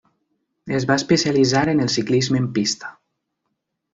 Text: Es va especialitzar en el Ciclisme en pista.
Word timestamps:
Es 0.77 0.87
va 0.91 0.95
especialitzar 1.01 1.61
en 1.75 1.83
el 1.85 1.93
Ciclisme 1.97 2.41
en 2.45 2.49
pista. 2.57 2.93